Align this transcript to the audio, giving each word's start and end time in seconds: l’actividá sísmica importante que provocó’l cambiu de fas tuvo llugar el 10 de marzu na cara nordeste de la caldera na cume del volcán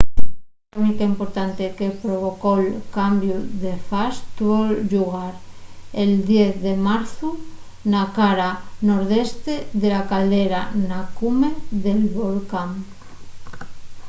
l’actividá 0.03 0.25
sísmica 0.71 1.05
importante 1.13 1.63
que 1.77 1.97
provocó’l 2.03 2.63
cambiu 2.97 3.37
de 3.63 3.73
fas 3.87 4.15
tuvo 4.37 4.59
llugar 4.91 5.33
el 6.03 6.11
10 6.31 6.51
de 6.65 6.73
marzu 6.87 7.27
na 7.91 8.03
cara 8.17 8.49
nordeste 8.89 9.53
de 9.81 9.87
la 9.95 10.03
caldera 10.11 10.61
na 10.89 10.99
cume 11.17 11.49
del 11.83 12.01
volcán 12.19 12.69